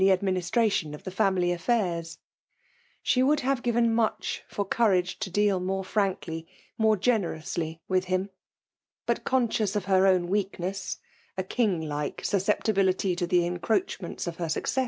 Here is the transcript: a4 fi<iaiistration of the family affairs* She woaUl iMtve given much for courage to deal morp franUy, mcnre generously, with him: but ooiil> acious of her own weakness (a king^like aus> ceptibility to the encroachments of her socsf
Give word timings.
a4 0.01 0.17
fi<iaiistration 0.19 0.95
of 0.95 1.03
the 1.03 1.11
family 1.11 1.51
affairs* 1.51 2.17
She 3.03 3.21
woaUl 3.21 3.37
iMtve 3.41 3.61
given 3.61 3.93
much 3.93 4.41
for 4.47 4.65
courage 4.65 5.19
to 5.19 5.29
deal 5.29 5.61
morp 5.61 5.85
franUy, 5.85 6.47
mcnre 6.79 6.99
generously, 6.99 7.81
with 7.87 8.05
him: 8.05 8.31
but 9.05 9.23
ooiil> 9.25 9.47
acious 9.49 9.75
of 9.75 9.85
her 9.85 10.07
own 10.07 10.27
weakness 10.27 10.97
(a 11.37 11.43
king^like 11.43 12.15
aus> 12.21 12.41
ceptibility 12.43 13.15
to 13.15 13.27
the 13.27 13.45
encroachments 13.45 14.25
of 14.25 14.37
her 14.37 14.45
socsf 14.45 14.79